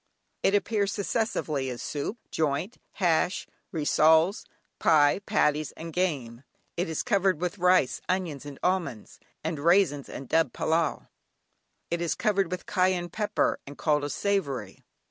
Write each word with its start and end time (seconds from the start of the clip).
It 0.41 0.55
appears 0.55 0.91
successively 0.91 1.69
as 1.69 1.79
soup, 1.79 2.17
joint, 2.31 2.77
hash, 2.93 3.45
rissoles, 3.71 4.45
pie, 4.79 5.19
patties 5.27 5.73
and 5.73 5.93
game. 5.93 6.41
It 6.75 6.89
is 6.89 7.03
covered 7.03 7.39
with 7.39 7.59
rice, 7.59 8.01
onions, 8.09 8.43
and 8.43 8.57
almonds, 8.63 9.19
and 9.43 9.59
raisins, 9.59 10.09
and 10.09 10.27
dubbed 10.27 10.55
"pillau"; 10.55 11.05
it 11.91 12.01
is 12.01 12.15
covered 12.15 12.49
with 12.49 12.65
cayenne 12.65 13.09
pepper 13.09 13.59
and 13.67 13.77
called 13.77 14.03
a 14.03 14.09
savoury. 14.09 14.83